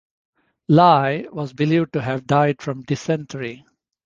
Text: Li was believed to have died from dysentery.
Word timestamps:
Li 0.67 1.27
was 1.31 1.53
believed 1.53 1.93
to 1.93 2.01
have 2.01 2.25
died 2.25 2.59
from 2.59 2.81
dysentery. 2.81 3.63